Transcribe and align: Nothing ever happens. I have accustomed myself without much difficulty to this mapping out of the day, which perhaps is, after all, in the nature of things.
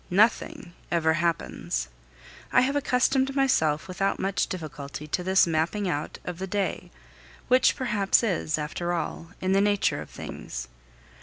Nothing 0.09 0.73
ever 0.89 1.13
happens. 1.13 1.87
I 2.51 2.61
have 2.61 2.75
accustomed 2.75 3.35
myself 3.35 3.87
without 3.87 4.17
much 4.17 4.47
difficulty 4.47 5.05
to 5.05 5.23
this 5.23 5.45
mapping 5.45 5.87
out 5.87 6.17
of 6.25 6.39
the 6.39 6.47
day, 6.47 6.89
which 7.49 7.75
perhaps 7.75 8.23
is, 8.23 8.57
after 8.57 8.93
all, 8.93 9.27
in 9.41 9.51
the 9.51 9.61
nature 9.61 10.01
of 10.01 10.09
things. 10.09 10.67